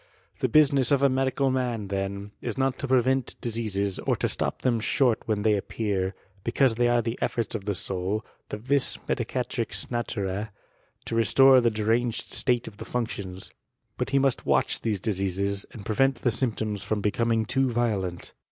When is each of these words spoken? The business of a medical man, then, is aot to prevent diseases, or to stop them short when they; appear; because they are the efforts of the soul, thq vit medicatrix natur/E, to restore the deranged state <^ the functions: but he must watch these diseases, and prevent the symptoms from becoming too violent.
The 0.39 0.49
business 0.49 0.91
of 0.91 1.03
a 1.03 1.09
medical 1.09 1.51
man, 1.51 1.89
then, 1.89 2.31
is 2.41 2.55
aot 2.55 2.77
to 2.77 2.87
prevent 2.87 3.39
diseases, 3.39 3.99
or 3.99 4.15
to 4.15 4.27
stop 4.27 4.63
them 4.63 4.79
short 4.79 5.19
when 5.27 5.43
they; 5.43 5.55
appear; 5.55 6.15
because 6.43 6.73
they 6.73 6.87
are 6.87 7.03
the 7.03 7.19
efforts 7.21 7.53
of 7.53 7.65
the 7.65 7.75
soul, 7.75 8.25
thq 8.49 8.61
vit 8.61 8.97
medicatrix 9.07 9.91
natur/E, 9.91 10.47
to 11.05 11.15
restore 11.15 11.61
the 11.61 11.69
deranged 11.69 12.33
state 12.33 12.63
<^ 12.63 12.77
the 12.77 12.83
functions: 12.83 13.51
but 13.99 14.09
he 14.09 14.17
must 14.17 14.43
watch 14.43 14.81
these 14.81 14.99
diseases, 14.99 15.67
and 15.69 15.85
prevent 15.85 16.15
the 16.23 16.31
symptoms 16.31 16.81
from 16.81 17.01
becoming 17.01 17.45
too 17.45 17.69
violent. 17.69 18.33